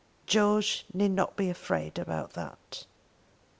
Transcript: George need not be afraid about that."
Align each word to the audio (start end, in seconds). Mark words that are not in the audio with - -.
George 0.25 0.87
need 0.95 1.11
not 1.11 1.35
be 1.35 1.47
afraid 1.47 1.99
about 1.99 2.33
that." 2.33 2.87